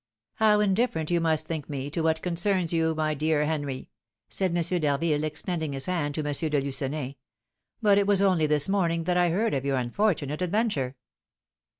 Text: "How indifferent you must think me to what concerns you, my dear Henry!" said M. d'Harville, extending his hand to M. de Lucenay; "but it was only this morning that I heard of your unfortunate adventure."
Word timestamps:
"How 0.37 0.61
indifferent 0.61 1.11
you 1.11 1.21
must 1.21 1.45
think 1.45 1.69
me 1.69 1.91
to 1.91 2.01
what 2.01 2.23
concerns 2.23 2.73
you, 2.73 2.95
my 2.95 3.13
dear 3.13 3.45
Henry!" 3.45 3.91
said 4.29 4.49
M. 4.57 4.79
d'Harville, 4.79 5.23
extending 5.23 5.73
his 5.73 5.85
hand 5.85 6.15
to 6.15 6.25
M. 6.25 6.31
de 6.33 6.59
Lucenay; 6.59 7.17
"but 7.83 7.99
it 7.99 8.07
was 8.07 8.19
only 8.19 8.47
this 8.47 8.67
morning 8.67 9.03
that 9.03 9.15
I 9.17 9.29
heard 9.29 9.53
of 9.53 9.63
your 9.63 9.77
unfortunate 9.77 10.41
adventure." 10.41 10.95